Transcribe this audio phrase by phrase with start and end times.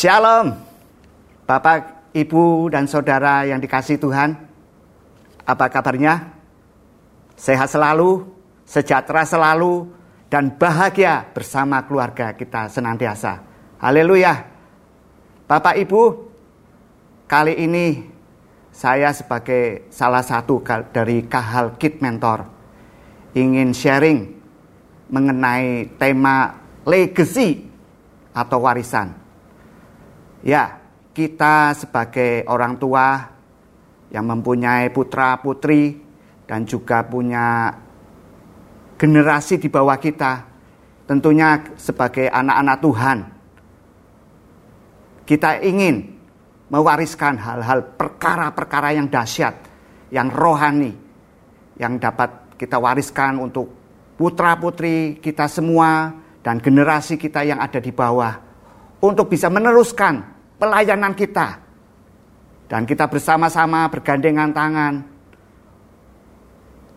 [0.00, 0.56] Shalom,
[1.44, 4.32] Bapak, Ibu, dan Saudara yang dikasih Tuhan.
[5.44, 6.40] Apa kabarnya?
[7.36, 8.24] Sehat selalu,
[8.64, 9.92] sejahtera selalu,
[10.32, 13.44] dan bahagia bersama keluarga kita senantiasa.
[13.76, 14.48] Haleluya.
[15.44, 16.32] Bapak, Ibu,
[17.28, 18.00] kali ini
[18.72, 20.64] saya sebagai salah satu
[20.96, 22.48] dari Kahal Kit Mentor
[23.36, 24.32] ingin sharing
[25.12, 26.56] mengenai tema
[26.88, 27.68] legacy
[28.32, 29.19] atau warisan.
[30.40, 30.80] Ya,
[31.12, 33.28] kita sebagai orang tua
[34.08, 36.00] yang mempunyai putra-putri
[36.48, 37.76] dan juga punya
[38.96, 40.48] generasi di bawah kita,
[41.04, 43.18] tentunya sebagai anak-anak Tuhan,
[45.28, 46.18] kita ingin
[46.72, 49.54] mewariskan hal-hal perkara-perkara yang dahsyat,
[50.08, 50.96] yang rohani,
[51.76, 53.70] yang dapat kita wariskan untuk
[54.16, 58.49] putra-putri kita semua dan generasi kita yang ada di bawah
[59.00, 60.20] untuk bisa meneruskan
[60.60, 61.56] pelayanan kita.
[62.70, 64.94] Dan kita bersama-sama bergandengan tangan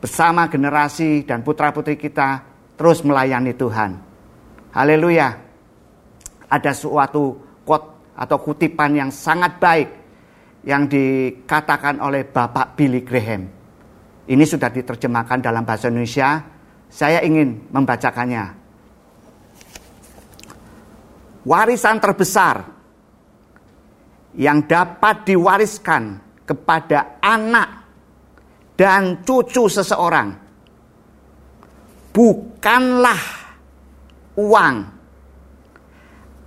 [0.00, 2.42] bersama generasi dan putra-putri kita
[2.74, 3.90] terus melayani Tuhan.
[4.74, 5.28] Haleluya.
[6.50, 9.88] Ada suatu quote atau kutipan yang sangat baik
[10.66, 13.46] yang dikatakan oleh Bapak Billy Graham.
[14.26, 16.42] Ini sudah diterjemahkan dalam bahasa Indonesia.
[16.90, 18.59] Saya ingin membacakannya
[21.46, 22.66] warisan terbesar
[24.36, 27.68] yang dapat diwariskan kepada anak
[28.78, 30.34] dan cucu seseorang
[32.10, 33.22] bukanlah
[34.38, 34.76] uang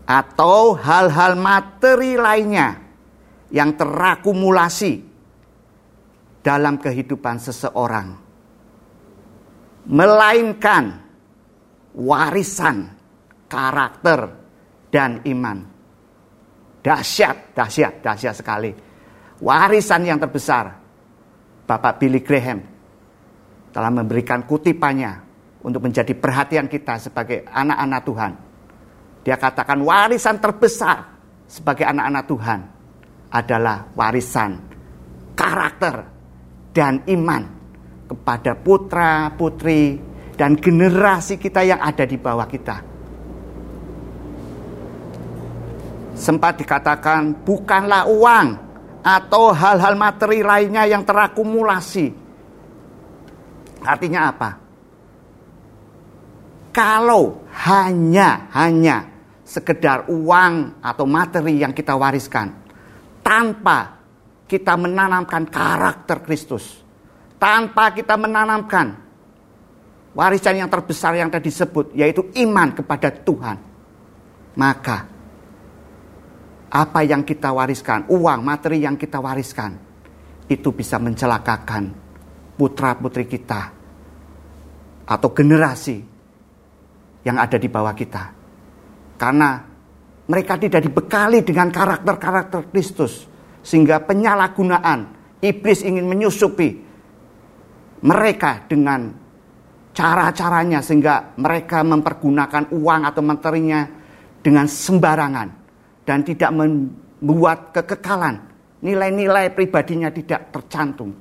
[0.04, 2.76] atau hal-hal materi lainnya
[3.54, 5.00] yang terakumulasi
[6.44, 8.20] dalam kehidupan seseorang,
[9.88, 11.00] melainkan
[11.96, 12.92] warisan
[13.48, 14.43] karakter
[14.94, 15.66] dan iman.
[16.86, 18.70] Dahsyat, dahsyat, dahsyat sekali.
[19.42, 20.78] Warisan yang terbesar.
[21.66, 22.62] Bapak Billy Graham
[23.74, 25.18] telah memberikan kutipannya
[25.66, 28.32] untuk menjadi perhatian kita sebagai anak-anak Tuhan.
[29.26, 30.98] Dia katakan warisan terbesar
[31.48, 32.60] sebagai anak-anak Tuhan
[33.34, 34.60] adalah warisan
[35.34, 36.06] karakter
[36.76, 37.42] dan iman
[38.12, 39.98] kepada putra-putri
[40.36, 42.93] dan generasi kita yang ada di bawah kita.
[46.24, 48.48] Sempat dikatakan bukanlah uang
[49.04, 52.08] atau hal-hal materi lainnya yang terakumulasi.
[53.84, 54.50] Artinya apa?
[56.72, 59.12] Kalau hanya hanya
[59.44, 62.50] sekedar uang atau materi yang kita wariskan
[63.20, 64.00] tanpa
[64.48, 66.82] kita menanamkan karakter Kristus,
[67.36, 68.96] tanpa kita menanamkan
[70.16, 73.58] warisan yang terbesar yang tadi disebut yaitu iman kepada Tuhan,
[74.58, 75.13] maka
[76.74, 79.78] apa yang kita wariskan, uang, materi yang kita wariskan,
[80.50, 81.94] itu bisa mencelakakan
[82.58, 83.70] putra-putri kita
[85.06, 86.02] atau generasi
[87.22, 88.24] yang ada di bawah kita.
[89.22, 89.62] Karena
[90.26, 93.30] mereka tidak dibekali dengan karakter-karakter Kristus.
[93.64, 95.00] Sehingga penyalahgunaan,
[95.40, 96.74] iblis ingin menyusupi
[98.02, 99.14] mereka dengan
[99.94, 100.82] cara-caranya.
[100.84, 103.88] Sehingga mereka mempergunakan uang atau materinya
[104.44, 105.63] dengan sembarangan
[106.04, 108.40] dan tidak membuat kekekalan.
[108.84, 111.16] Nilai-nilai pribadinya tidak tercantum.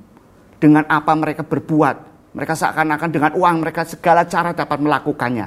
[0.58, 1.96] Dengan apa mereka berbuat.
[2.32, 5.46] Mereka seakan-akan dengan uang mereka segala cara dapat melakukannya.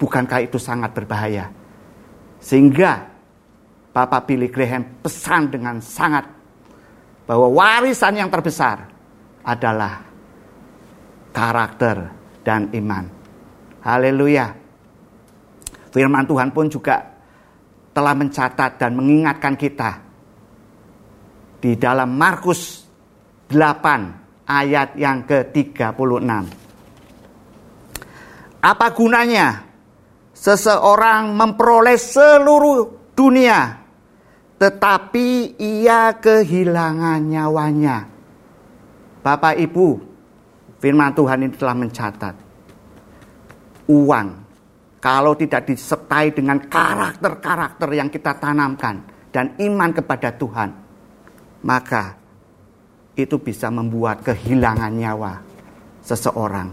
[0.00, 1.50] Bukankah itu sangat berbahaya?
[2.38, 3.06] Sehingga
[3.92, 6.26] Bapak Billy Graham pesan dengan sangat
[7.26, 8.88] bahwa warisan yang terbesar
[9.42, 10.00] adalah
[11.34, 12.08] karakter
[12.46, 13.04] dan iman.
[13.84, 14.54] Haleluya.
[15.92, 17.17] Firman Tuhan pun juga
[17.98, 19.98] telah mencatat dan mengingatkan kita
[21.58, 22.86] di dalam Markus
[23.50, 26.30] 8 ayat yang ke-36.
[28.62, 29.66] Apa gunanya
[30.30, 33.82] seseorang memperoleh seluruh dunia
[34.62, 38.06] tetapi ia kehilangan nyawanya?
[39.26, 39.98] Bapak Ibu,
[40.78, 42.34] firman Tuhan ini telah mencatat
[43.90, 44.47] uang
[44.98, 50.70] kalau tidak disertai dengan karakter-karakter yang kita tanamkan dan iman kepada Tuhan,
[51.62, 52.18] maka
[53.14, 55.42] itu bisa membuat kehilangan nyawa
[56.02, 56.70] seseorang.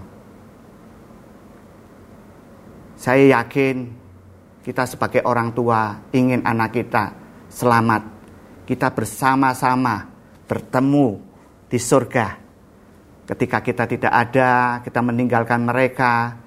[2.98, 3.94] Saya yakin
[4.66, 7.14] kita sebagai orang tua ingin anak kita
[7.54, 8.02] selamat.
[8.66, 10.10] Kita bersama-sama
[10.50, 11.22] bertemu
[11.70, 12.28] di surga.
[13.26, 16.45] Ketika kita tidak ada, kita meninggalkan mereka,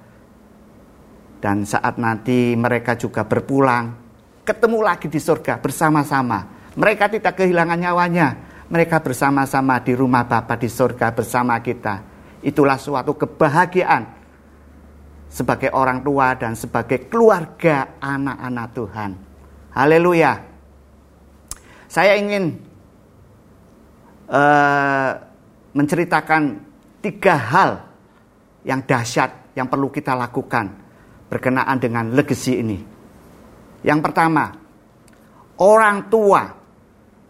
[1.39, 3.95] dan saat nanti mereka juga berpulang
[4.43, 6.71] ketemu lagi di surga bersama-sama.
[6.73, 8.27] Mereka tidak kehilangan nyawanya.
[8.69, 12.05] Mereka bersama-sama di rumah Bapa di surga bersama kita.
[12.45, 14.03] Itulah suatu kebahagiaan
[15.29, 19.11] sebagai orang tua dan sebagai keluarga anak-anak Tuhan.
[19.73, 20.33] Haleluya.
[21.89, 22.61] Saya ingin
[24.29, 25.11] uh,
[25.73, 26.61] menceritakan
[27.01, 27.71] tiga hal
[28.61, 30.78] yang dahsyat yang perlu kita lakukan
[31.29, 32.77] berkenaan dengan legasi ini.
[33.85, 34.51] Yang pertama,
[35.61, 36.51] orang tua,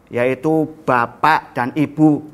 [0.09, 2.25] yaitu bapak dan ibu,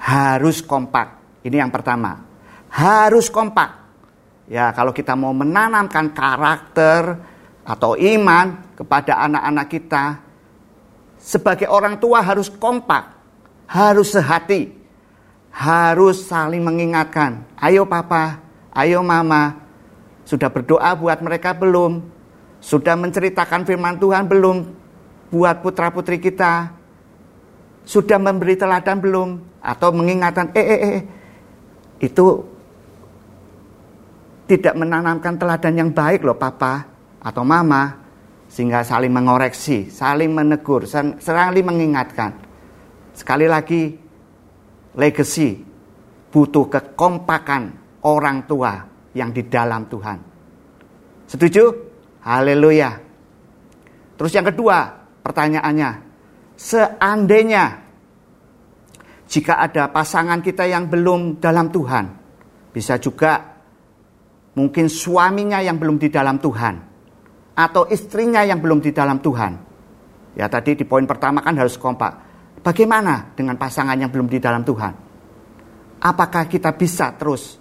[0.00, 1.18] harus kompak.
[1.44, 2.24] Ini yang pertama,
[2.72, 3.84] harus kompak.
[4.46, 7.18] Ya, kalau kita mau menanamkan karakter
[7.66, 10.04] atau iman kepada anak-anak kita,
[11.18, 13.10] sebagai orang tua harus kompak,
[13.66, 14.70] harus sehati,
[15.50, 17.42] harus saling mengingatkan.
[17.58, 18.38] Ayo papa,
[18.70, 19.65] ayo mama,
[20.26, 22.02] sudah berdoa buat mereka belum?
[22.58, 24.66] Sudah menceritakan firman Tuhan belum
[25.30, 26.74] buat putra-putri kita?
[27.86, 29.62] Sudah memberi teladan belum?
[29.62, 31.02] Atau mengingatkan, eh, eh, eh,
[32.02, 32.42] itu
[34.50, 36.90] tidak menanamkan teladan yang baik loh papa
[37.22, 38.02] atau mama
[38.50, 42.34] sehingga saling mengoreksi, saling menegur, saling mengingatkan.
[43.14, 43.94] Sekali lagi
[44.98, 45.62] legacy
[46.34, 47.62] butuh kekompakan
[48.02, 50.18] orang tua yang di dalam Tuhan.
[51.24, 51.64] Setuju?
[52.20, 52.92] Haleluya.
[54.20, 54.92] Terus yang kedua,
[55.24, 55.90] pertanyaannya,
[56.54, 57.64] seandainya
[59.26, 62.04] jika ada pasangan kita yang belum dalam Tuhan,
[62.70, 63.56] bisa juga
[64.56, 66.74] Mungkin suaminya yang belum di dalam Tuhan.
[67.56, 69.52] Atau istrinya yang belum di dalam Tuhan.
[70.32, 72.24] Ya tadi di poin pertama kan harus kompak.
[72.64, 74.92] Bagaimana dengan pasangan yang belum di dalam Tuhan?
[76.00, 77.60] Apakah kita bisa terus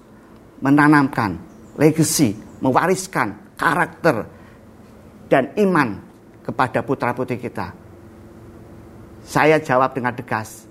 [0.64, 1.45] menanamkan
[1.76, 4.28] legacy, mewariskan karakter
[5.32, 6.02] dan iman
[6.44, 7.72] kepada putra-putri kita?
[9.26, 10.68] Saya jawab dengan tegas.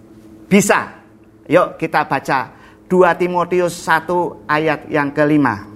[0.47, 1.01] Bisa.
[1.45, 2.56] Yuk kita baca
[2.89, 5.75] 2 Timotius 1 ayat yang kelima.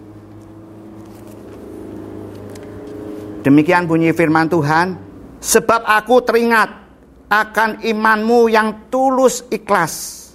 [3.44, 4.98] Demikian bunyi firman Tuhan,
[5.40, 6.68] sebab aku teringat
[7.32, 10.27] akan imanmu yang tulus ikhlas,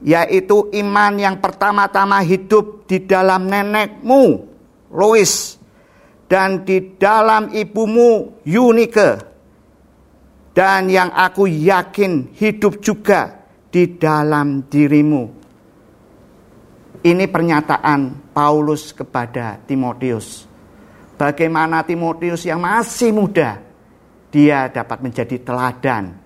[0.00, 4.24] yaitu iman yang pertama-tama hidup di dalam nenekmu,
[4.90, 5.60] Lois,
[6.26, 9.10] dan di dalam ibumu, Yunike,
[10.56, 15.24] dan yang aku yakin hidup juga di dalam dirimu.
[17.00, 20.50] Ini pernyataan Paulus kepada Timotius
[21.20, 23.60] bagaimana Timotius yang masih muda
[24.32, 26.16] dia dapat menjadi teladan.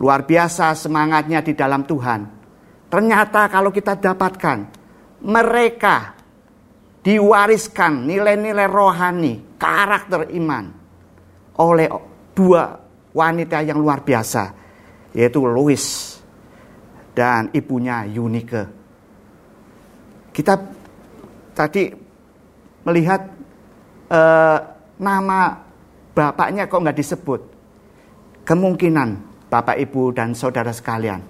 [0.00, 2.37] Luar biasa semangatnya di dalam Tuhan.
[2.88, 4.58] Ternyata kalau kita dapatkan
[5.28, 6.16] mereka
[7.04, 10.64] diwariskan nilai-nilai rohani, karakter iman
[11.60, 11.88] oleh
[12.32, 12.80] dua
[13.12, 14.44] wanita yang luar biasa,
[15.12, 15.84] yaitu Louis
[17.12, 18.64] dan ibunya Yunike.
[20.32, 20.54] Kita
[21.52, 21.90] tadi
[22.86, 23.20] melihat
[24.06, 24.58] eh,
[25.02, 25.40] nama
[26.14, 27.40] bapaknya kok nggak disebut?
[28.46, 29.08] Kemungkinan
[29.50, 31.20] bapak ibu dan saudara sekalian,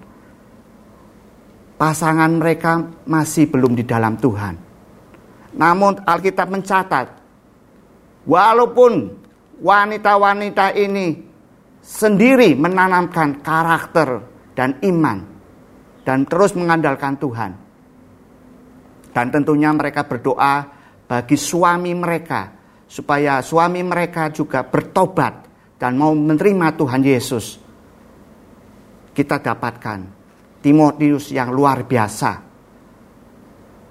[1.79, 4.59] pasangan mereka masih belum di dalam Tuhan.
[5.55, 7.07] Namun Alkitab mencatat,
[8.27, 9.15] walaupun
[9.63, 11.15] wanita-wanita ini
[11.79, 14.19] sendiri menanamkan karakter
[14.51, 15.23] dan iman
[16.03, 17.51] dan terus mengandalkan Tuhan.
[19.09, 20.67] Dan tentunya mereka berdoa
[21.09, 22.53] bagi suami mereka
[22.85, 25.49] supaya suami mereka juga bertobat
[25.81, 27.57] dan mau menerima Tuhan Yesus.
[29.09, 30.18] Kita dapatkan
[30.59, 32.31] Timotius yang luar biasa.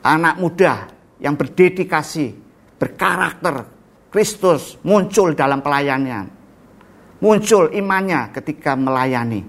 [0.04, 2.36] Anak muda yang berdedikasi,
[2.78, 3.66] berkarakter
[4.08, 6.38] Kristus muncul dalam pelayanannya.
[7.18, 9.42] Muncul imannya ketika melayani.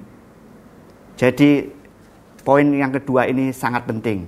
[1.13, 1.69] Jadi
[2.41, 4.25] poin yang kedua ini sangat penting.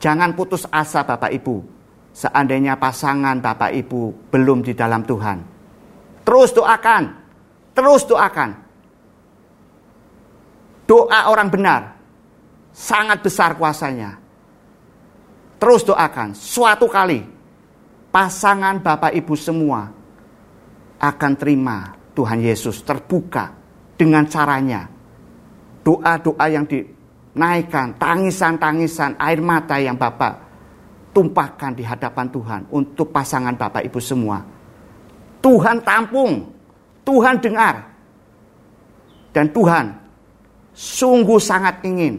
[0.00, 1.74] Jangan putus asa Bapak Ibu
[2.14, 5.38] seandainya pasangan Bapak Ibu belum di dalam Tuhan.
[6.24, 7.02] Terus doakan,
[7.76, 8.63] terus doakan.
[10.84, 11.96] Doa orang benar
[12.74, 14.20] sangat besar kuasanya.
[15.56, 17.24] Terus doakan, suatu kali
[18.12, 19.88] pasangan Bapak Ibu semua
[21.00, 23.56] akan terima Tuhan Yesus terbuka
[23.96, 24.92] dengan caranya.
[25.80, 30.44] Doa-doa yang dinaikkan, tangisan-tangisan, air mata yang Bapak
[31.16, 34.44] tumpahkan di hadapan Tuhan untuk pasangan Bapak Ibu semua.
[35.40, 36.44] Tuhan tampung,
[37.08, 37.88] Tuhan dengar.
[39.32, 40.03] Dan Tuhan
[40.74, 42.18] sungguh sangat ingin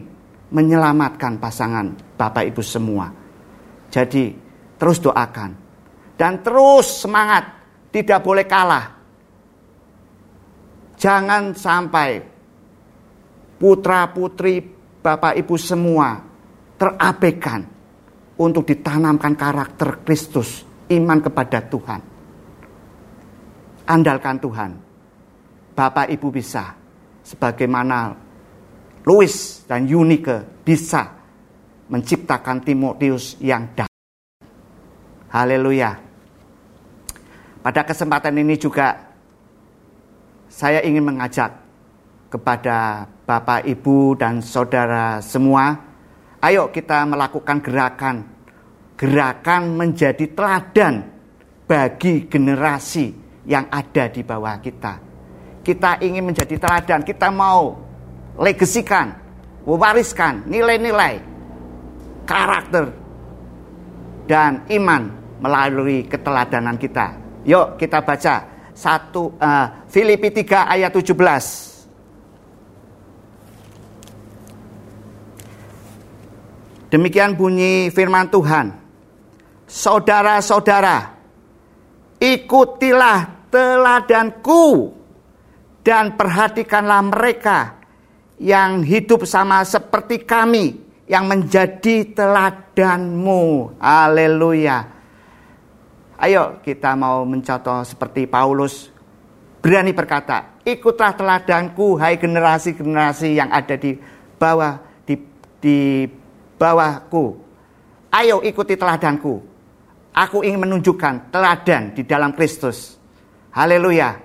[0.50, 3.12] menyelamatkan pasangan Bapak Ibu semua.
[3.92, 4.32] Jadi
[4.80, 5.52] terus doakan
[6.16, 7.44] dan terus semangat
[7.92, 8.96] tidak boleh kalah.
[10.96, 12.24] Jangan sampai
[13.60, 14.64] putra-putri
[15.04, 16.16] Bapak Ibu semua
[16.80, 17.60] terabaikan
[18.36, 22.00] untuk ditanamkan karakter Kristus, iman kepada Tuhan.
[23.86, 24.70] Andalkan Tuhan.
[25.76, 26.72] Bapak Ibu bisa
[27.20, 28.25] sebagaimana
[29.06, 31.14] Louis dan Unike bisa
[31.86, 33.86] menciptakan Timotius yang dah.
[35.30, 35.94] Haleluya.
[37.62, 38.98] Pada kesempatan ini juga
[40.50, 41.54] saya ingin mengajak
[42.26, 45.78] kepada Bapak, Ibu, dan saudara semua,
[46.42, 48.26] ayo kita melakukan gerakan,
[48.98, 51.06] gerakan menjadi teladan
[51.70, 53.14] bagi generasi
[53.46, 54.98] yang ada di bawah kita.
[55.62, 57.85] Kita ingin menjadi teladan, kita mau
[58.36, 59.16] legasikan,
[59.64, 61.20] mewariskan nilai-nilai,
[62.28, 62.92] karakter,
[64.28, 65.02] dan iman
[65.40, 67.16] melalui keteladanan kita.
[67.46, 68.34] Yuk kita baca
[68.76, 71.76] satu uh, Filipi 3 ayat 17.
[76.92, 78.70] Demikian bunyi firman Tuhan.
[79.66, 81.18] Saudara-saudara,
[82.22, 84.94] ikutilah teladanku
[85.82, 87.75] dan perhatikanlah mereka
[88.36, 93.76] yang hidup sama seperti kami yang menjadi teladanmu.
[93.80, 94.92] Haleluya.
[96.16, 98.88] Ayo kita mau mencontoh seperti Paulus
[99.60, 103.98] berani berkata, ikutlah teladanku hai generasi-generasi yang ada di
[104.38, 105.18] bawah di,
[105.58, 106.06] di
[106.54, 107.34] bawahku.
[108.14, 109.42] Ayo ikuti teladanku.
[110.16, 112.96] Aku ingin menunjukkan teladan di dalam Kristus.
[113.52, 114.16] Haleluya.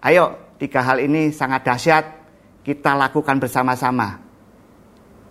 [0.00, 2.04] Ayo, tiga hal ini sangat dahsyat.
[2.64, 4.18] Kita lakukan bersama-sama.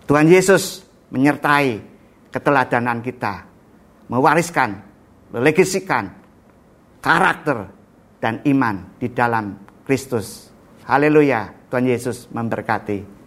[0.08, 1.80] Tuhan Yesus menyertai
[2.32, 3.44] keteladanan kita.
[4.08, 4.80] Mewariskan,
[5.32, 6.08] melegasikan
[7.04, 7.68] karakter
[8.16, 10.48] dan iman di dalam Kristus.
[10.88, 11.52] Haleluya.
[11.68, 13.17] Tuhan Yesus memberkati.